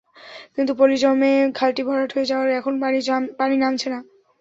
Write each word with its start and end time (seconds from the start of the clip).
কিন্তু 0.55 0.71
পলি 0.79 0.97
জমে 1.03 1.31
খালটি 1.57 1.81
ভরাট 1.87 2.09
হয়ে 2.15 2.29
যাওয়ায় 2.31 2.57
এখন 2.59 2.73
পানি 3.39 3.55
নামছে 3.57 3.87
না। 3.89 3.99